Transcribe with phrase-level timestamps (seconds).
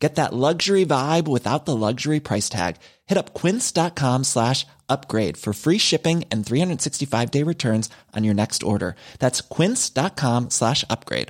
[0.00, 2.76] Get that luxury vibe without the luxury price tag.
[3.06, 8.62] Hit up quince.com slash upgrade for free shipping and 365 day returns on your next
[8.62, 8.96] order.
[9.18, 11.28] That's quince.com slash upgrade.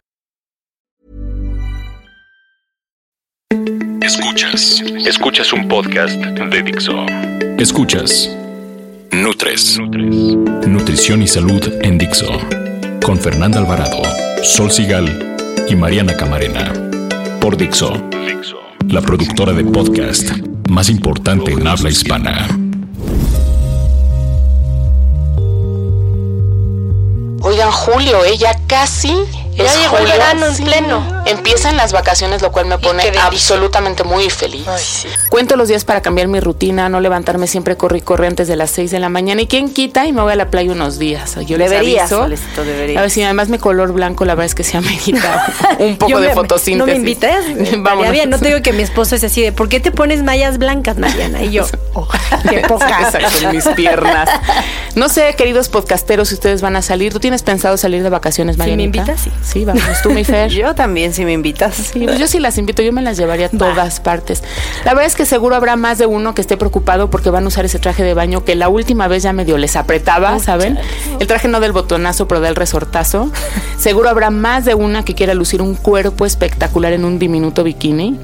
[4.02, 4.80] Escuchas.
[5.06, 7.06] Escuchas un podcast de Dixo.
[7.58, 8.30] Escuchas.
[9.12, 9.78] Nutres.
[10.66, 12.28] Nutrición y salud en Dixo.
[13.04, 14.02] Con Fernanda Alvarado,
[14.44, 15.36] Sol Sigal
[15.68, 16.72] y Mariana Camarena.
[17.40, 17.92] Por Dixo.
[18.90, 20.30] La productora de podcast
[20.68, 22.46] más importante en habla hispana.
[27.42, 29.14] Oigan, Julio, ella casi
[29.56, 30.12] Ya es llegó el julio.
[30.14, 30.62] verano en Sí.
[30.64, 31.19] pleno.
[31.26, 34.66] Empiezan las vacaciones, lo cual me pone absolutamente muy feliz.
[34.66, 35.08] Ay, sí.
[35.30, 38.56] Cuento los días para cambiar mi rutina, no levantarme siempre corre y corre antes de
[38.56, 39.42] las 6 de la mañana.
[39.42, 40.06] ¿Y quién quita?
[40.06, 41.36] Y me voy a la playa unos días.
[41.46, 42.62] Yo les Deberías, aviso.
[42.64, 42.98] Deberías.
[42.98, 45.46] A ver si además mi color blanco, la verdad es que se amerita
[45.78, 46.78] un poco Yo de me- fotosíntesis.
[46.78, 47.44] No me invites.
[47.82, 48.12] Vámonos.
[48.12, 48.30] bien.
[48.30, 50.96] No te digo que mi esposo es así de, ¿por qué te pones mallas blancas,
[50.98, 51.42] Mariana?
[51.42, 52.08] Y yo, oh,
[52.48, 53.00] qué poca.
[53.02, 54.28] Exacto, en mis piernas.
[54.96, 57.12] No sé, queridos podcasteros, si ustedes van a salir.
[57.12, 59.30] ¿Tú tienes pensado salir de vacaciones, Si me invitas, sí.
[59.42, 59.82] Sí, vamos.
[60.02, 60.50] ¿Tú, mi Fer?
[60.50, 61.74] Yo también, si me invitas.
[61.74, 64.42] Sí, pues yo sí las invito, yo me las llevaría a todas partes.
[64.84, 67.48] La verdad es que seguro habrá más de uno que esté preocupado porque van a
[67.48, 70.78] usar ese traje de baño que la última vez ya medio les apretaba, ¿saben?
[71.18, 73.30] El traje no del botonazo, pero del resortazo.
[73.78, 78.18] Seguro habrá más de una que quiera lucir un cuerpo espectacular en un diminuto bikini.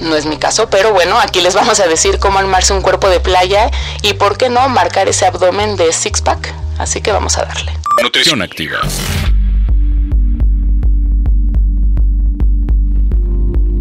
[0.00, 3.08] No es mi caso, pero bueno, aquí les vamos a decir cómo armarse un cuerpo
[3.08, 3.70] de playa
[4.02, 6.54] y por qué no marcar ese abdomen de six pack.
[6.78, 7.72] Así que vamos a darle.
[8.02, 8.78] Nutrición activa.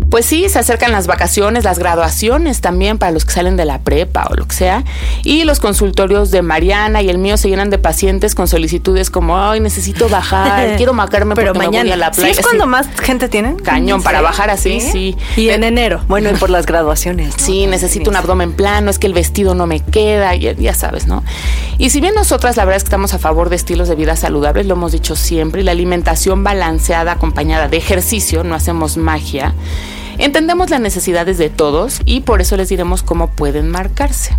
[0.09, 3.79] Pues sí, se acercan las vacaciones, las graduaciones también para los que salen de la
[3.79, 4.83] prepa o lo que sea.
[5.23, 9.37] Y los consultorios de Mariana y el mío se llenan de pacientes con solicitudes como,
[9.37, 11.83] ay, necesito bajar, quiero marcarme Pero porque me mañana.
[11.83, 12.39] voy a la ¿Sí playa.
[12.39, 13.57] es cuando más gente tienen?
[13.57, 15.17] Cañón, para bajar así, sí.
[15.35, 16.01] Y en enero.
[16.07, 17.37] Bueno, y por las graduaciones.
[17.37, 17.43] ¿no?
[17.45, 21.07] Sí, necesito un abdomen plano, es que el vestido no me queda, ya, ya sabes,
[21.07, 21.23] ¿no?
[21.77, 24.15] Y si bien nosotras la verdad es que estamos a favor de estilos de vida
[24.15, 29.53] saludables, lo hemos dicho siempre, y la alimentación balanceada acompañada de ejercicio, no hacemos magia,
[30.17, 34.35] entendemos las necesidades de todos y por eso les diremos cómo pueden marcarse.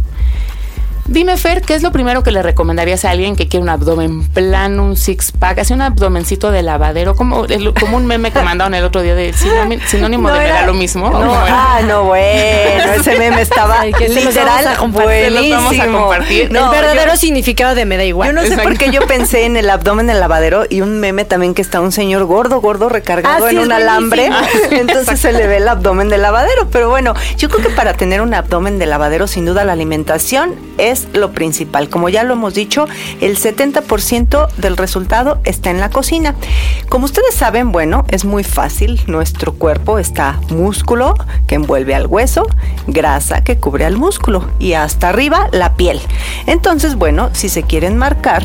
[1.09, 4.29] Dime, Fer, ¿qué es lo primero que le recomendarías a alguien que quiere un abdomen
[4.29, 8.75] plano, un six-pack, así un abdomencito de lavadero, como, el- como un meme que mandaron
[8.75, 11.07] el otro día de sinónimo, sinónimo No de era- lo mismo?
[11.07, 14.77] ¿o No, ah, no, bueno, ese meme estaba Ay, que se los literal vamos a
[14.79, 15.63] compartir, se los buenísimo.
[15.63, 16.53] vamos a compartir.
[16.53, 18.29] No, el verdadero yo- significado de me da igual.
[18.29, 18.69] Yo no sé Exacto.
[18.69, 21.81] por qué yo pensé en el abdomen del lavadero y un meme también que está
[21.81, 24.29] un señor gordo, gordo recargado Ah, sí, en un alambre.
[24.29, 24.59] buenísimo.
[24.73, 26.69] Entonces se le ve el abdomen del lavadero.
[26.71, 30.55] Pero bueno, yo creo que para tener un abdomen de lavadero, sin duda la alimentación
[30.77, 31.89] es lo principal.
[31.89, 32.87] Como ya lo hemos dicho,
[33.21, 36.35] el 70% del resultado está en la cocina.
[36.89, 39.01] Como ustedes saben, bueno, es muy fácil.
[39.07, 41.15] Nuestro cuerpo está músculo
[41.47, 42.47] que envuelve al hueso,
[42.87, 46.01] grasa que cubre al músculo y hasta arriba la piel.
[46.47, 48.43] Entonces, bueno, si se quieren marcar,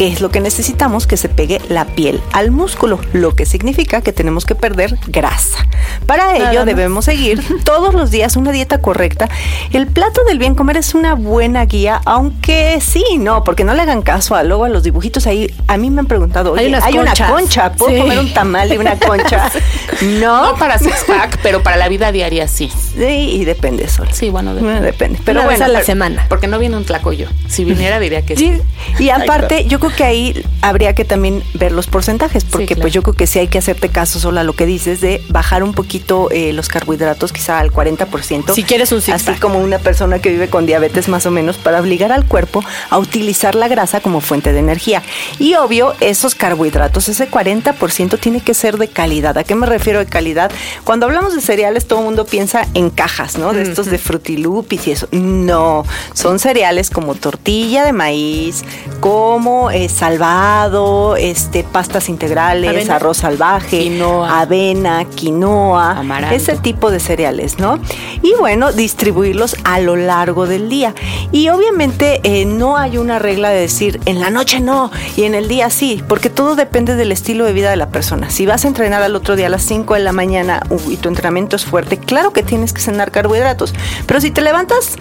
[0.00, 1.06] ¿Qué es lo que necesitamos?
[1.06, 5.58] Que se pegue la piel al músculo, lo que significa que tenemos que perder grasa.
[6.06, 9.28] Para ello debemos seguir todos los días una dieta correcta.
[9.74, 13.82] El plato del bien comer es una buena guía, aunque sí, no, porque no le
[13.82, 15.54] hagan caso a luego a los dibujitos ahí.
[15.68, 18.00] A mí me han preguntado, Hay oye, unas hay una concha, ¿puedo Sí.
[18.00, 19.50] comer un tamal de una concha?
[20.18, 22.70] no, No para six pack, pero para la vida diaria sí.
[22.96, 24.08] sí, y depende, Sol.
[24.12, 24.80] Sí, bueno, depende.
[24.80, 25.18] depende.
[25.26, 26.24] Pero Una vez bueno, a la pero- semana.
[26.30, 27.28] Porque no viene un tlacoyo.
[27.48, 28.50] Si viniera diría que sí.
[28.96, 32.82] Sí, y aparte, yo creo que ahí habría que también ver los porcentajes, porque claro.
[32.82, 35.22] pues yo creo que sí hay que hacerte caso solo a lo que dices de
[35.28, 38.54] bajar un poquito eh, los carbohidratos, quizá al 40%.
[38.54, 41.80] Si quieres un Así como una persona que vive con diabetes más o menos, para
[41.80, 45.02] obligar al cuerpo a utilizar la grasa como fuente de energía.
[45.38, 49.36] Y obvio, esos carbohidratos, ese 40% tiene que ser de calidad.
[49.38, 50.50] ¿A qué me refiero de calidad?
[50.84, 53.52] Cuando hablamos de cereales, todo el mundo piensa en cajas, ¿no?
[53.52, 55.08] De estos de frutilupis y eso.
[55.12, 58.64] No, son cereales como tortilla de maíz,
[59.00, 62.96] como eh, salvado, este, pastas integrales, Avena.
[62.96, 64.40] arroz salvaje, Quinoa.
[64.40, 66.36] avena, quinoa, Amaranto.
[66.36, 67.78] ese tipo de cereales, ¿no?
[68.22, 70.94] Y bueno, distribuirlos a lo largo del día.
[71.32, 75.34] Y obviamente eh, no hay una regla de decir en la noche no y en
[75.34, 78.30] el día sí, porque todo depende del estilo de vida de la persona.
[78.30, 81.08] Si vas a entrenar al otro día a las 5 de la mañana y tu
[81.08, 83.74] entrenamiento es fuerte, claro que tienes que cenar carbohidratos,
[84.06, 84.96] pero si te levantas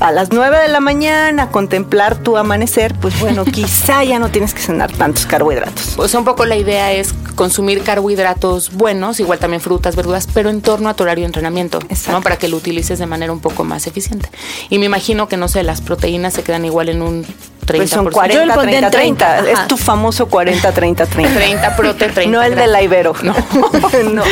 [0.00, 4.30] a las 9 de la mañana a contemplar tu amanecer, pues bueno, quizá ya no
[4.30, 5.94] tienes que cenar tantos carbohidratos.
[5.96, 10.62] Pues un poco la idea es consumir carbohidratos buenos, igual también frutas, verduras, pero en
[10.62, 11.78] torno a tu horario de entrenamiento,
[12.10, 12.22] ¿no?
[12.22, 14.28] Para que lo utilices de manera un poco más eficiente.
[14.70, 17.26] Y me imagino que, no sé, las proteínas se quedan igual en un
[17.64, 17.76] 30%.
[17.76, 19.50] Pues son 40, 30, 30.
[19.50, 21.34] Es tu famoso 40, 30, 30.
[21.34, 22.30] 30 prote, 30.
[22.30, 23.14] No el de la Ibero.
[23.22, 23.34] No.
[24.12, 24.22] no.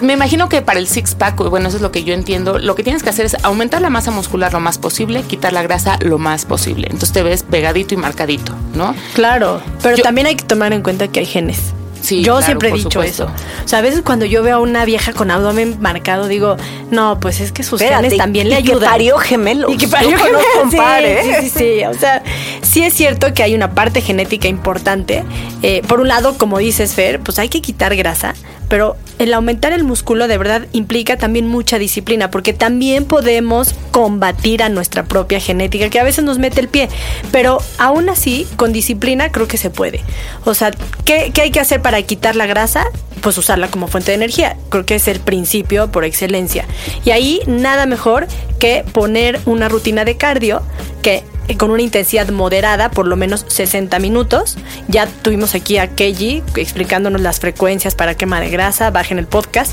[0.00, 2.74] Me imagino que para el six pack, bueno, eso es lo que yo entiendo, lo
[2.74, 5.98] que tienes que hacer es aumentar la masa muscular lo más posible, quitar la grasa
[6.00, 6.86] lo más posible.
[6.86, 8.94] Entonces te ves pegadito y marcadito, ¿no?
[9.14, 11.74] Claro, pero yo, también hay que tomar en cuenta que hay genes.
[12.00, 13.24] Sí, yo claro, siempre he dicho supuesto.
[13.24, 13.32] eso.
[13.64, 16.56] O sea, a veces cuando yo veo a una vieja con abdomen marcado, digo,
[16.90, 18.90] no, pues es que sus Espérate, genes también le y que ayudan.
[18.90, 19.72] parió gemelos.
[19.72, 20.72] Y que parió conozco gemelos.
[20.72, 21.38] un par, Sí, ¿eh?
[21.42, 21.84] sí, sí, sí.
[21.84, 22.22] O sea,
[22.62, 25.24] sí es cierto que hay una parte genética importante.
[25.62, 28.34] Eh, por un lado, como dices, Fer, pues hay que quitar grasa,
[28.68, 34.62] pero el aumentar el músculo de verdad implica también mucha disciplina, porque también podemos combatir
[34.62, 36.88] a nuestra propia genética, que a veces nos mete el pie,
[37.32, 40.02] pero aún así, con disciplina creo que se puede.
[40.44, 40.70] O sea,
[41.04, 42.84] ¿qué, qué hay que hacer para quitar la grasa?
[43.22, 44.56] Pues usarla como fuente de energía.
[44.68, 46.66] Creo que es el principio por excelencia.
[47.04, 48.28] Y ahí nada mejor
[48.60, 50.62] que poner una rutina de cardio
[51.02, 51.24] que
[51.56, 54.56] con una intensidad moderada, por lo menos 60 minutos.
[54.88, 59.72] Ya tuvimos aquí a Keiji explicándonos las frecuencias para quema de grasa, bajen el podcast.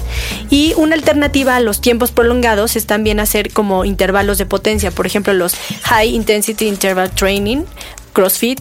[0.49, 5.05] Y una alternativa a los tiempos prolongados es también hacer como intervalos de potencia, por
[5.05, 7.63] ejemplo, los High Intensity Interval Training,
[8.13, 8.59] CrossFit,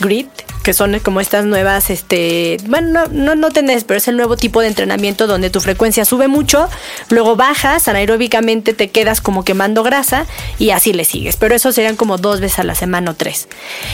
[0.00, 0.28] Grit,
[0.66, 4.36] que son como estas nuevas, este, bueno, no, no, no tenés, pero es el nuevo
[4.36, 6.68] tipo de entrenamiento donde tu frecuencia sube mucho,
[7.08, 10.26] luego bajas, anaeróbicamente te quedas como quemando grasa
[10.58, 11.36] y así le sigues.
[11.36, 13.46] Pero eso serían como dos veces a la semana o tres.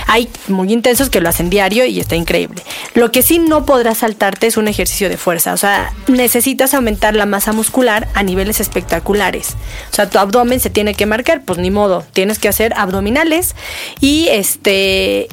[0.07, 2.63] Hay muy intensos que lo hacen diario y está increíble.
[2.95, 7.15] Lo que sí no podrás saltarte es un ejercicio de fuerza, o sea, necesitas aumentar
[7.15, 9.57] la masa muscular a niveles espectaculares.
[9.91, 13.57] O sea, tu abdomen se tiene que marcar, pues ni modo, tienes que hacer abdominales
[14.01, 15.29] y este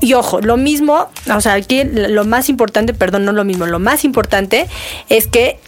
[0.00, 3.78] y ojo, lo mismo, o sea, aquí lo más importante, perdón, no lo mismo, lo
[3.78, 4.66] más importante
[5.08, 5.58] es que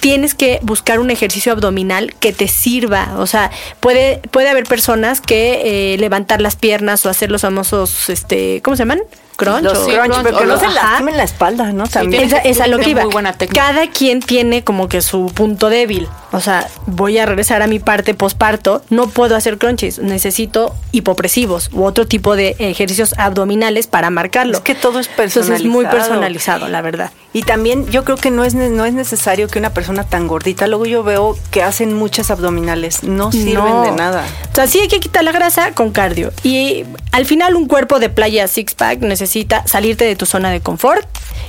[0.00, 3.14] tienes que buscar un ejercicio abdominal que te sirva.
[3.18, 3.50] O sea,
[3.80, 8.76] puede, puede haber personas que eh, levantar las piernas o hacer los famosos, este, ¿cómo
[8.76, 9.00] se llaman?
[9.36, 9.62] Crunch.
[9.62, 11.86] Los o- crunch, crunch, pero o que no los- se lastimen la espalda, ¿no?
[11.88, 12.28] También.
[12.28, 13.02] tienes Esa, esa lo que iba.
[13.04, 13.62] muy buena técnica.
[13.68, 16.08] Cada quien tiene como que su punto débil.
[16.32, 18.82] O sea, voy a regresar a mi parte posparto.
[18.90, 19.98] No puedo hacer crunches.
[19.98, 24.58] Necesito hipopresivos u otro tipo de ejercicios abdominales para marcarlo.
[24.58, 25.94] Es que todo es Entonces es muy personalizado.
[26.10, 27.10] personalizado, la verdad.
[27.32, 30.66] Y también yo creo que no es, no es necesario que una persona tan gordita,
[30.66, 33.82] luego yo veo que hacen muchas abdominales, no sirven No.
[33.84, 34.24] de nada.
[34.52, 36.32] O sea, sí hay que quitar la grasa con cardio.
[36.42, 40.60] Y al final un cuerpo de playa six pack necesita salirte de tu zona de
[40.60, 41.06] confort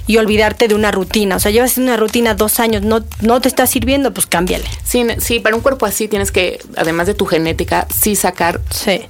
[0.07, 1.35] y olvidarte de una rutina.
[1.35, 4.65] O sea, llevas una rutina dos años, no, no te está sirviendo, pues cámbiale.
[4.83, 9.01] Sí, sí, para un cuerpo así tienes que, además de tu genética, sí sacar Sí.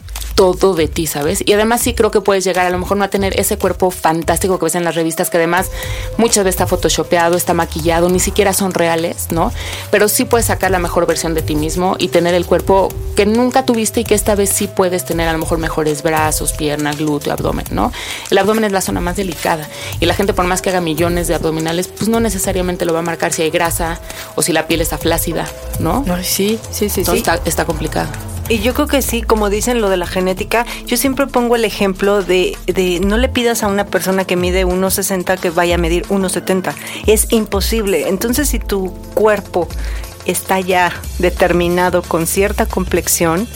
[0.41, 1.43] Todo de ti, ¿sabes?
[1.45, 3.91] Y además sí creo que puedes llegar a lo mejor no a tener ese cuerpo
[3.91, 5.69] fantástico que ves en las revistas, que además
[6.17, 9.51] muchas veces está photoshopeado, está maquillado, ni siquiera son reales, ¿no?
[9.91, 13.25] Pero sí puedes sacar la mejor versión de ti mismo y tener el cuerpo que
[13.25, 16.91] nunca tuviste y que esta vez sí puedes tener a lo mejor mejores brazos, pierna,
[16.93, 17.91] glúteo, abdomen, ¿no?
[18.29, 19.67] El abdomen es la zona más delicada
[19.99, 22.99] y la gente por más que haga millones de abdominales, pues no necesariamente lo va
[22.99, 23.99] a marcar si hay grasa
[24.35, 25.47] o si la piel está flácida,
[25.79, 26.03] ¿no?
[26.05, 27.29] No, sí, sí, sí, Entonces sí.
[27.29, 28.09] está, está complicado.
[28.51, 31.63] Y yo creo que sí, como dicen lo de la genética, yo siempre pongo el
[31.63, 35.77] ejemplo de, de no le pidas a una persona que mide 1,60 que vaya a
[35.77, 36.73] medir 1,70.
[37.07, 38.09] Es imposible.
[38.09, 39.69] Entonces, si tu cuerpo
[40.25, 43.47] está ya determinado con cierta complexión,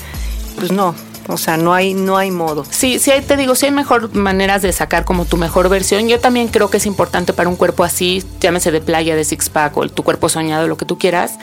[0.57, 0.95] pues no.
[1.27, 2.63] O sea, no hay, no hay modo.
[2.69, 6.07] Sí, sí, te digo, sí hay mejor maneras de sacar como tu mejor versión.
[6.07, 9.49] Yo también creo que es importante para un cuerpo así, llámese de playa, de six
[9.49, 11.33] pack o tu cuerpo soñado, lo que tú quieras,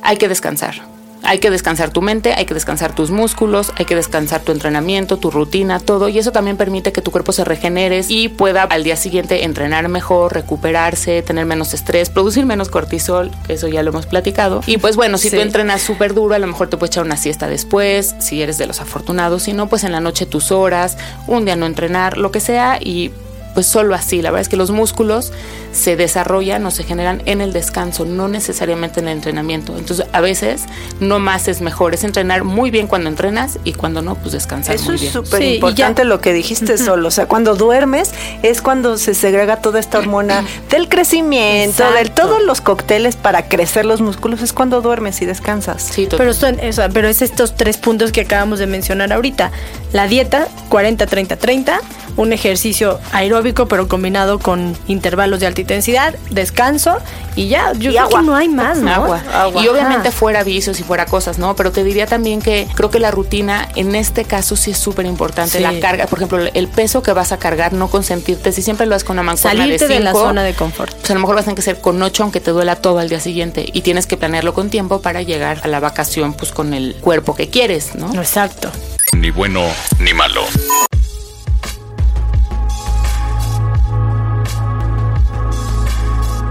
[0.00, 0.87] hay que descansar.
[1.24, 5.18] Hay que descansar tu mente, hay que descansar tus músculos, hay que descansar tu entrenamiento,
[5.18, 6.08] tu rutina, todo.
[6.08, 9.88] Y eso también permite que tu cuerpo se regenere y pueda al día siguiente entrenar
[9.88, 14.62] mejor, recuperarse, tener menos estrés, producir menos cortisol, que eso ya lo hemos platicado.
[14.66, 15.36] Y pues bueno, si Sí.
[15.36, 18.56] tú entrenas súper duro, a lo mejor te puedes echar una siesta después, si eres
[18.56, 19.42] de los afortunados.
[19.42, 20.96] Si no, pues en la noche tus horas,
[21.26, 22.78] un día no entrenar, lo que sea.
[22.80, 23.10] Y
[23.54, 24.22] pues solo así.
[24.22, 25.32] La verdad es que los músculos
[25.72, 29.76] se desarrollan o se generan en el descanso, no necesariamente en el entrenamiento.
[29.76, 30.64] Entonces, a veces
[31.00, 31.94] no más es mejor.
[31.94, 35.12] Es entrenar muy bien cuando entrenas y cuando no, pues descansar Eso muy es bien.
[35.12, 37.08] súper Sí, y importante lo que dijiste solo.
[37.08, 38.12] O sea, cuando duermes
[38.42, 43.84] es cuando se segrega toda esta hormona del crecimiento, de todos los cócteles para crecer
[43.84, 44.42] los músculos.
[44.42, 45.82] Es cuando duermes y descansas.
[45.82, 46.18] Sí, total.
[46.18, 49.50] Pero, son, eso, pero es estos tres puntos que acabamos de mencionar ahorita.
[49.92, 51.78] la dieta 40-30-30,
[52.16, 53.37] un ejercicio aeróbico
[53.68, 56.98] pero combinado con intervalos de alta intensidad, descanso
[57.36, 58.90] y ya, yo creo que no hay más, ¿no?
[58.90, 59.22] Agua.
[59.62, 61.54] Y obviamente fuera vicios y fuera cosas, ¿no?
[61.54, 65.06] Pero te diría también que creo que la rutina en este caso sí es súper
[65.06, 65.58] importante.
[65.58, 65.62] Sí.
[65.62, 68.52] La carga, por ejemplo, el peso que vas a cargar, no consentirte.
[68.52, 70.94] Si siempre lo haces con una mancuerna Salirte de, de la cinco, zona de confort.
[70.94, 72.98] Pues a lo mejor vas a tener que ser con ocho, aunque te duela todo
[72.98, 73.68] al día siguiente.
[73.72, 77.36] Y tienes que planearlo con tiempo para llegar a la vacación, pues con el cuerpo
[77.36, 78.12] que quieres, ¿no?
[78.14, 78.70] Exacto.
[79.16, 79.62] Ni bueno
[80.00, 80.42] ni malo.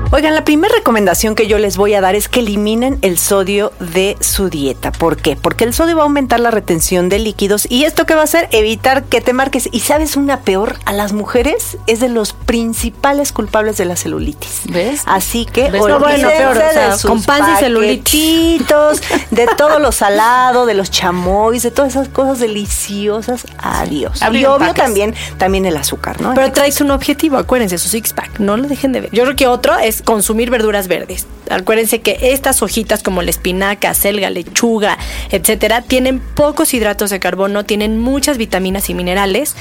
[0.10, 3.74] Oigan, la primera recomendación que yo les voy a dar es que eliminen el sodio
[3.82, 4.94] de su dieta.
[4.94, 5.36] ¿Por qué?
[5.36, 8.24] Porque el sodio va a aumentar la retención de líquidos y esto que va a
[8.24, 9.68] hacer evitar que te marques.
[9.70, 14.62] Y sabes una peor, a las mujeres es de los principales culpables de la celulitis.
[14.70, 15.02] ¿Ves?
[15.06, 15.74] Así que ¿Ves?
[15.74, 18.62] No, bueno, olvídense peor, o sea, de sus con panza y celulitis.
[18.62, 23.46] paquetitos, de todo lo salado, de los chamois, de todas esas cosas deliciosas.
[23.58, 24.22] Adiós.
[24.32, 26.34] Y obvio también, también el azúcar, ¿no?
[26.34, 29.12] Pero traes un objetivo, acuérdense, su six pack, no lo dejen de ver.
[29.12, 31.28] Yo creo que otro es consumir verduras verdes.
[31.50, 34.98] Acuérdense que estas hojitas como la espinaca, selga, lechuga,
[35.32, 39.56] etcétera, tienen pocos hidratos de carbono, tienen muchas vitaminas y minerales.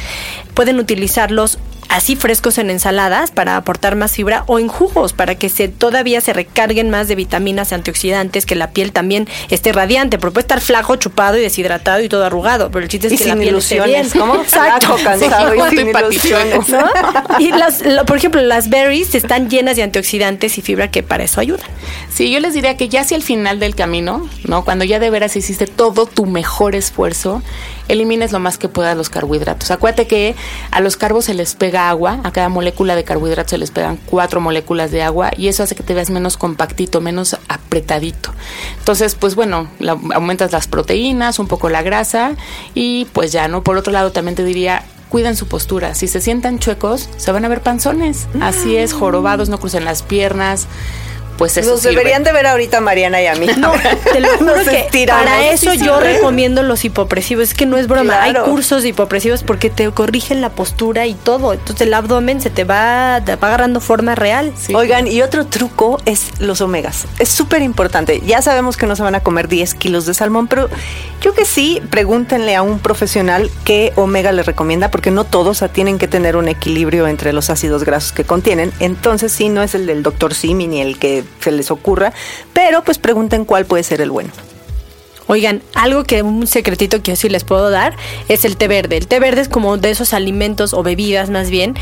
[0.54, 5.48] Pueden utilizarlos así frescos en ensaladas para aportar más fibra o en jugos para que
[5.48, 10.18] se todavía se recarguen más de vitaminas y antioxidantes, que la piel también esté radiante,
[10.18, 13.16] porque puede estar flaco, chupado y deshidratado y todo arrugado, pero el chiste es Y
[13.18, 14.00] que sin la piel esté bien.
[14.06, 14.44] ilusiones, ¿cómo?
[14.44, 16.68] Flaco, cansado y sin ilusiones.
[16.68, 16.84] ¿no?
[17.38, 21.24] Y las, lo- por ejemplo, las berries están llenas de antioxidantes y fibra que para
[21.24, 21.66] eso ayudan.
[22.12, 24.64] Sí, yo les diría que ya hacia el final del camino, ¿no?
[24.64, 27.42] Cuando ya de veras hiciste todo tu mejor esfuerzo,
[27.88, 29.70] elimines lo más que puedas los carbohidratos.
[29.70, 30.34] Acuérdate que
[30.70, 33.98] a los carbos se les pega agua, a cada molécula de carbohidratos se les pegan
[34.06, 38.32] cuatro moléculas de agua y eso hace que te veas menos compactito, menos apretadito.
[38.78, 42.32] Entonces, pues bueno, la- aumentas las proteínas, un poco la grasa
[42.74, 43.62] y pues ya, ¿no?
[43.62, 45.94] Por otro lado, también te diría cuiden su postura.
[45.94, 48.26] Si se sientan chuecos, se van a ver panzones.
[48.40, 50.66] Así es, jorobados, no crucen las piernas.
[51.36, 51.96] Pues eso Nos sirve.
[51.96, 53.46] deberían de ver ahorita a Mariana y a mí.
[53.58, 53.72] No,
[54.12, 55.24] te lo juro Nos que estiramos.
[55.24, 56.04] para eso Sí, yo sí.
[56.04, 57.44] recomiendo los hipopresivos.
[57.44, 58.14] Es que no es broma.
[58.22, 58.44] Claro.
[58.44, 61.52] Hay cursos de hipopresivos porque te corrigen la postura y todo.
[61.52, 64.52] Entonces el abdomen se te va, te va agarrando forma real.
[64.56, 64.74] Sí.
[64.74, 67.06] Oigan, y otro truco es los omegas.
[67.18, 68.20] Es súper importante.
[68.26, 70.68] Ya sabemos que no se van a comer 10 kilos de salmón, pero
[71.20, 75.98] yo que sí, pregúntenle a un profesional qué omega les recomienda, porque no todos tienen
[75.98, 78.72] que tener un equilibrio entre los ácidos grasos que contienen.
[78.80, 82.12] Entonces sí, no es el del doctor Simi ni el que se les ocurra,
[82.52, 84.30] pero pues pregunten cuál puede ser el bueno.
[85.28, 87.96] Oigan, algo que un secretito que yo sí les puedo dar
[88.28, 88.96] es el té verde.
[88.96, 91.74] El té verde es como de esos alimentos o bebidas más bien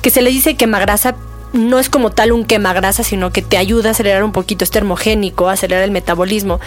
[0.00, 1.16] que se les dice quemagrasa
[1.54, 4.72] no es como tal un quemagrasa, sino que te ayuda a acelerar un poquito, es
[4.72, 6.58] termogénico, acelerar el metabolismo.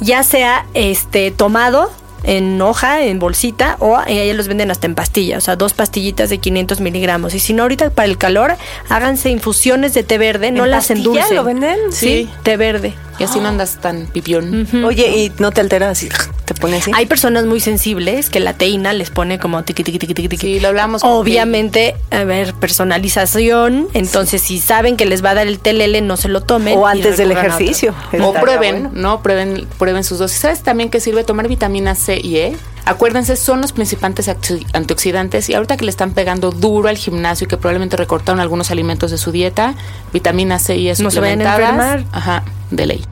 [0.00, 1.92] Ya sea este tomado
[2.24, 6.30] en hoja, en bolsita, o ahí los venden hasta en pastillas, o sea, dos pastillitas
[6.30, 7.34] de 500 miligramos.
[7.34, 8.56] Y si no, ahorita para el calor,
[8.88, 11.36] háganse infusiones de té verde, no ¿En las endulcen.
[11.36, 11.78] lo venden?
[11.90, 12.94] Sí, té verde.
[13.18, 14.66] Y así no andas tan pipión.
[14.84, 16.08] Oye, ¿y no te alteras así?
[16.44, 16.90] ¿Te pones así?
[16.94, 20.36] Hay personas muy sensibles que la teína les pone como tiqui, tiqui, tiqui, tiqui.
[20.38, 23.88] Sí, lo hablamos con Obviamente, a ver, personalización.
[23.94, 26.78] Entonces, si saben que les va a dar el telele, no se lo tomen.
[26.78, 27.94] o y antes del ejercicio.
[28.20, 28.90] O prueben, bueno.
[28.94, 29.22] ¿no?
[29.22, 30.40] Prueben, prueben sus dosis.
[30.40, 32.56] ¿Sabes también que sirve tomar vitamina C y E?
[32.84, 34.28] Acuérdense, son los principales
[34.72, 38.72] antioxidantes y ahorita que le están pegando duro al gimnasio y que probablemente recortaron algunos
[38.72, 39.74] alimentos de su dieta,
[40.12, 42.04] vitamina C y E No se vayan a suplementadas, enfermar.
[42.12, 43.04] Ajá, de ley.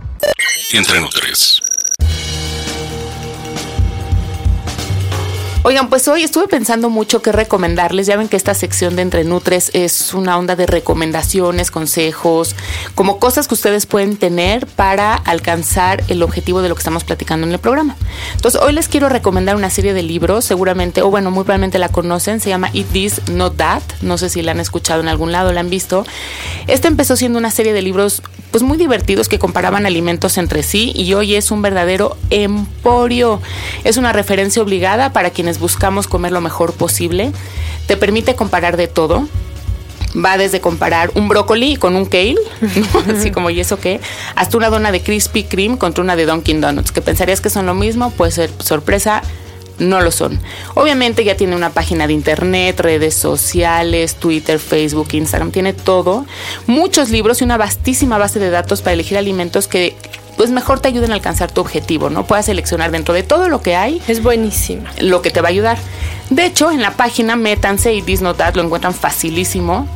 [0.72, 1.60] Entre Nutres.
[5.62, 8.06] Oigan, pues hoy estuve pensando mucho qué recomendarles.
[8.06, 12.56] Ya ven que esta sección de Entre Nutres es una onda de recomendaciones, consejos,
[12.94, 17.46] como cosas que ustedes pueden tener para alcanzar el objetivo de lo que estamos platicando
[17.46, 17.94] en el programa.
[18.36, 21.90] Entonces, hoy les quiero recomendar una serie de libros, seguramente, o bueno, muy probablemente la
[21.90, 23.82] conocen, se llama Eat This, Not That.
[24.00, 26.06] No sé si la han escuchado en algún lado, la han visto.
[26.68, 30.92] Este empezó siendo una serie de libros pues muy divertidos que comparaban alimentos entre sí
[30.94, 33.40] y hoy es un verdadero emporio.
[33.84, 37.32] Es una referencia obligada para quienes buscamos comer lo mejor posible.
[37.86, 39.28] Te permite comparar de todo.
[40.16, 42.34] Va desde comparar un brócoli con un kale,
[43.16, 44.00] así como y eso qué,
[44.34, 47.66] hasta una dona de Krispy Kreme contra una de Dunkin' Donuts, que pensarías que son
[47.66, 49.22] lo mismo, puede ser sorpresa,
[49.80, 50.38] no lo son.
[50.74, 56.26] Obviamente ya tiene una página de internet, redes sociales, Twitter, Facebook, Instagram, tiene todo,
[56.66, 59.96] muchos libros y una vastísima base de datos para elegir alimentos que
[60.40, 62.24] pues mejor te ayuden a alcanzar tu objetivo, ¿no?
[62.24, 64.90] Puedas seleccionar dentro de todo lo que hay Es buenísima.
[64.98, 65.76] lo que te va a ayudar.
[66.30, 69.86] De hecho, en la página métanse y Disnotat lo encuentran facilísimo.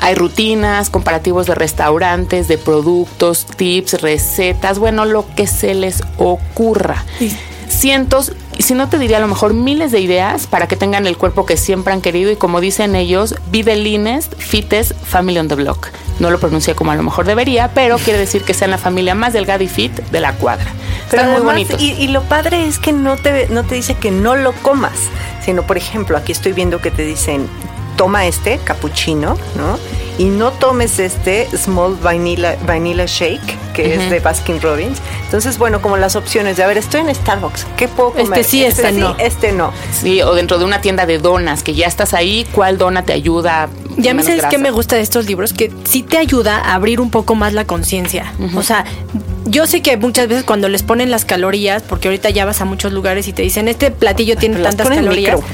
[0.00, 7.04] Hay rutinas, comparativos de restaurantes, de productos, tips, recetas, bueno, lo que se les ocurra.
[7.68, 8.32] Cientos,
[8.68, 11.46] si no te diría a lo mejor miles de ideas para que tengan el cuerpo
[11.46, 15.88] que siempre han querido y como dicen ellos, the leanest, fittest family on the block.
[16.18, 19.14] No lo pronuncié como a lo mejor debería, pero quiere decir que sean la familia
[19.14, 20.70] más delgada y fit de la cuadra.
[21.10, 21.80] Pero Están muy bonitos.
[21.80, 24.98] Y, y lo padre es que no te, no te dice que no lo comas,
[25.42, 27.48] sino, por ejemplo, aquí estoy viendo que te dicen,
[27.96, 29.78] toma este, cappuccino, ¿no?
[30.18, 34.98] Y no tomes este Small Vanilla, vanilla Shake, que es de Baskin Robbins.
[35.26, 38.44] Entonces, bueno, como las opciones de, a ver, estoy en Starbucks, ¿qué puedo Este comer?
[38.44, 39.14] sí, este no.
[39.18, 39.72] Este no.
[39.92, 43.12] Sí, o dentro de una tienda de donas, que ya estás ahí, ¿cuál dona te
[43.12, 43.68] ayuda?
[43.96, 44.58] Ya me sabes qué grasa?
[44.58, 47.64] me gusta de estos libros, que sí te ayuda a abrir un poco más la
[47.64, 48.32] conciencia.
[48.56, 48.84] O sea,
[49.44, 52.64] yo sé que muchas veces cuando les ponen las calorías, porque ahorita ya vas a
[52.64, 55.36] muchos lugares y te dicen, este platillo tiene pero tantas calorías.
[55.36, 55.48] micro.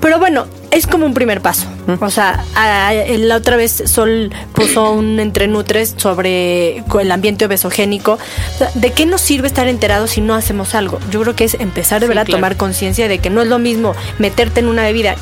[0.00, 1.66] Pero bueno, es como un primer paso.
[2.00, 8.12] O sea, a- la otra vez Sol puso un entre Nutres sobre el ambiente obesogénico.
[8.54, 10.98] O sea, ¿De qué nos sirve estar enterados si no hacemos algo?
[11.10, 13.48] Yo creo que es empezar de Sí, verdad a tomar conciencia de que no es
[13.48, 15.16] lo mismo meterte en una bebida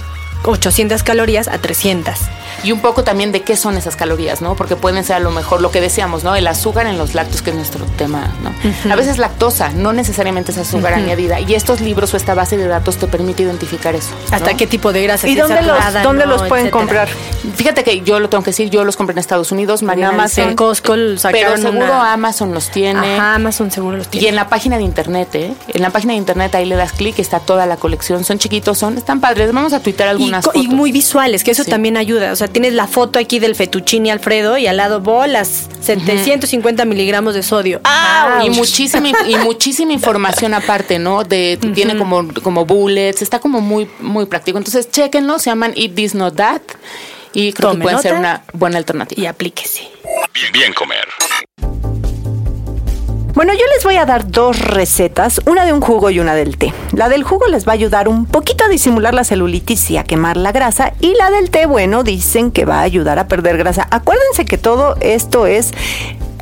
[0.44, 2.14] 800 calorías a 300.
[2.64, 4.54] Y un poco también de qué son esas calorías, ¿no?
[4.56, 6.34] Porque pueden ser a lo mejor lo que decíamos, ¿no?
[6.36, 8.92] El azúcar en los lácteos, que es nuestro tema, ¿no?
[8.92, 11.40] A veces lactosa, no necesariamente es azúcar añadida.
[11.40, 14.10] Y estos libros o esta base de datos te permite identificar eso.
[14.30, 16.78] Hasta qué tipo de grasa ¿Y dónde los, saturada, dónde no, los pueden etcétera.
[17.04, 17.08] comprar?
[17.56, 20.50] Fíjate que yo lo tengo que decir, yo los compré en Estados Unidos, Mariana Amazon.
[20.50, 20.94] En Costco
[21.30, 23.16] pero seguro una- Amazon los tiene.
[23.16, 24.26] Ajá, Amazon seguro los tiene.
[24.26, 25.52] Y en la página de internet, ¿eh?
[25.68, 28.24] En la página de internet ahí le das clic, está toda la colección.
[28.24, 29.52] Son chiquitos, son, están padres.
[29.52, 30.66] Vamos a tuitar Y, algunas y fotos.
[30.68, 31.70] muy visuales, que eso Sí.
[31.70, 32.32] también ayuda.
[32.32, 37.34] O sea, tienes la foto aquí del fettuccine Alfredo y al lado bolas, 750 miligramos
[37.34, 37.80] de sodio.
[37.84, 41.24] Ah, y muchísima y muchísima información aparte, ¿no?
[41.24, 44.58] De tiene como como bullets, está como muy muy práctico.
[44.58, 46.62] Entonces, chéquenlo, se llaman Eat This Not That
[47.32, 49.22] y creo Tome que pueden ser una buena alternativa.
[49.22, 49.88] Y aplíquese.
[50.52, 51.06] Bien comer.
[53.36, 56.56] Bueno, yo les voy a dar dos recetas, una de un jugo y una del
[56.56, 56.72] té.
[56.92, 60.04] La del jugo les va a ayudar un poquito a disimular la celulitis y a
[60.04, 63.58] quemar la grasa y la del té, bueno, dicen que va a ayudar a perder
[63.58, 63.88] grasa.
[63.90, 65.74] Acuérdense que todo esto es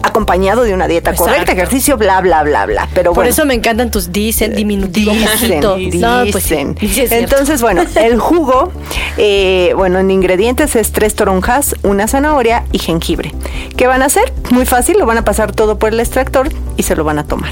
[0.06, 1.30] acompañado de una dieta Exacto.
[1.32, 2.88] correcta, ejercicio, bla, bla, bla, bla.
[2.94, 3.30] Pero Por bueno.
[3.30, 5.76] eso me encantan tus dicen, diminutivo, Dicen, poquito.
[5.76, 6.00] dicen.
[6.00, 7.14] No, pues sí, sí es cierto.
[7.16, 8.72] Entonces, bueno, el jugo,
[9.16, 13.32] eh, bueno, en ingredientes es tres toronjas, una zanahoria y jengibre.
[13.76, 14.32] ¿Qué van a hacer?
[14.50, 17.24] Muy fácil, lo van a pasar todo por el extractor y se lo van a
[17.24, 17.50] tomar.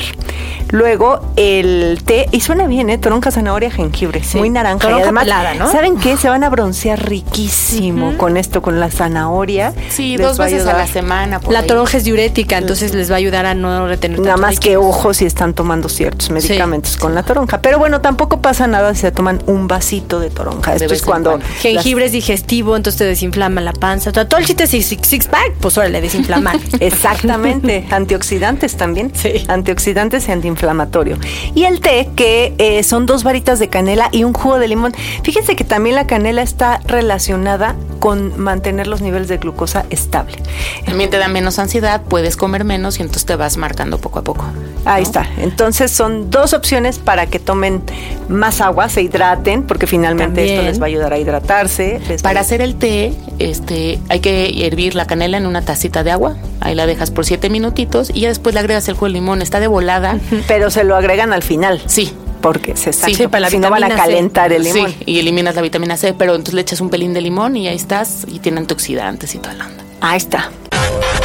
[0.70, 2.96] Luego el té, y suena bien, ¿eh?
[2.98, 4.38] Toronja, zanahoria, jengibre, Sí.
[4.38, 4.76] muy naranja.
[4.76, 5.70] y Toronja además, pelada, ¿no?
[5.70, 6.16] ¿saben qué?
[6.16, 9.74] Se van a broncear riquísimo con esto, con la zanahoria.
[9.90, 11.40] Sí, Les dos a veces a la semana.
[11.40, 11.66] por la ahí.
[11.66, 14.88] toronja es diurética, entonces les va a ayudar a no retener Nada más que líquido.
[14.88, 17.60] ojo si están tomando ciertos medicamentos con la toronja.
[17.62, 20.74] Pero bueno, tampoco pasa nada si se toman un vasito de toronja.
[20.74, 21.30] Esto es cuando.
[21.30, 21.46] cuando.
[21.60, 24.10] Jengibre es digestivo, entonces te desinflama la panza.
[24.10, 26.58] O sea, todo el chiste es six, six pack, pues órale, desinflamar.
[26.80, 27.86] Exactamente.
[27.90, 29.12] Antioxidantes también.
[29.14, 29.44] Sí.
[29.48, 31.18] Antioxidantes y antiinflamatorio.
[31.54, 34.92] Y el té, que eh, son dos varitas de canela y un jugo de limón.
[35.22, 40.36] Fíjense que también la canela está relacionada con mantener los niveles de glucosa estable.
[40.84, 44.22] También te da menos ansiedad, puedes comer menos y entonces te vas marcando poco a
[44.24, 44.44] poco.
[44.84, 45.26] Ahí está.
[45.38, 47.82] Entonces son dos opciones para que tomen
[48.28, 52.00] más agua, se hidraten, porque finalmente esto les va a ayudar a hidratarse.
[52.22, 56.10] Para a- hacer el té, este, hay que hervir la canela en una tacita de
[56.10, 56.36] agua.
[56.60, 59.42] Ahí la dejas por siete minutitos y ya después le agregas el jugo de limón.
[59.42, 60.18] Está de volada.
[60.48, 61.80] Pero se lo agregan al final.
[61.86, 62.12] Sí.
[62.40, 63.14] Porque se saca.
[63.14, 64.10] Sí, para la si no van a vitamina C.
[64.10, 64.90] calentar el limón.
[64.90, 67.68] Sí, y eliminas la vitamina C, pero entonces le echas un pelín de limón y
[67.68, 69.84] ahí estás y tiene antioxidantes y toda la onda.
[70.00, 70.50] Ahí está.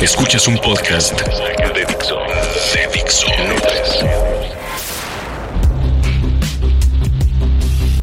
[0.02, 1.24] Escuchas un podcast.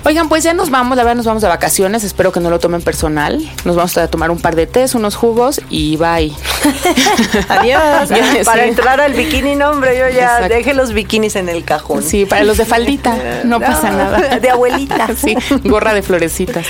[0.06, 2.58] Oigan, pues ya nos vamos, la verdad nos vamos de vacaciones, espero que no lo
[2.58, 3.40] tomen personal.
[3.64, 6.30] Nos vamos a tomar un par de tés, unos jugos y bye.
[7.48, 8.10] Adiós.
[8.44, 10.54] Para entrar al bikini, no, hombre, yo ya Exacto.
[10.54, 12.02] deje los bikinis en el cajón.
[12.02, 14.38] Sí, para los de faldita, no, pasa nada.
[14.38, 15.08] De abuelita.
[15.16, 16.66] Sí, gorra de florecitas.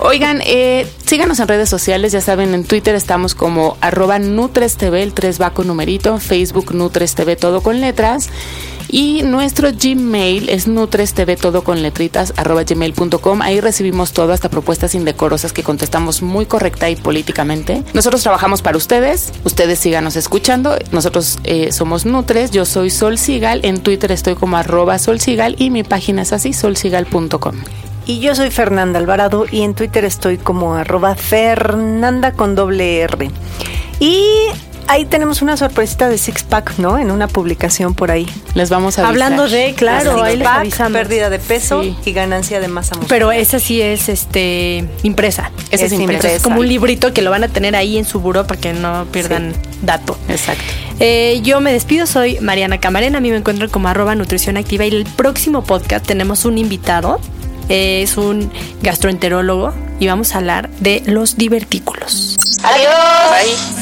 [0.00, 5.12] Oigan, eh, síganos en redes sociales, ya saben, en Twitter estamos como arroba NutresTV, el
[5.12, 8.30] 3 va con numerito, Facebook NutresTV todo con letras.
[8.92, 13.40] Y nuestro Gmail es nutrestv todo con letritas arroba gmail.com.
[13.40, 17.82] Ahí recibimos todo, hasta propuestas indecorosas que contestamos muy correcta y políticamente.
[17.94, 20.76] Nosotros trabajamos para ustedes, ustedes síganos escuchando.
[20.92, 25.56] Nosotros eh, somos Nutres, yo soy Sol Sigal, en Twitter estoy como arroba Sol Sigal
[25.58, 27.54] y mi página es así, solsigal.com.
[28.04, 33.30] Y yo soy Fernanda Alvarado y en Twitter estoy como arroba Fernanda con doble R.
[34.00, 34.26] Y
[34.88, 36.98] ahí tenemos una sorpresita de Six Pack, ¿no?
[36.98, 38.26] En una publicación por ahí.
[38.54, 39.10] Les vamos a avisar.
[39.24, 40.92] Hablando de, claro, Six ahí les Pack, avisamos.
[40.92, 41.96] pérdida de peso Sí.
[42.04, 43.08] y ganancia de masa muscular.
[43.08, 45.50] Pero esa sí es este impresa.
[45.70, 46.30] Esa es Es impresa.
[46.32, 48.72] Es como un librito que lo van a tener ahí en su buró para que
[48.72, 50.16] no pierdan dato.
[50.28, 50.62] Exacto.
[51.00, 54.84] Eh, yo me despido, soy Mariana Camarena, a mí me encuentran como arroba nutrición activa
[54.84, 57.18] y el próximo podcast tenemos un invitado,
[57.68, 62.36] eh, es un gastroenterólogo y vamos a hablar de los divertículos.
[62.62, 63.81] Adiós.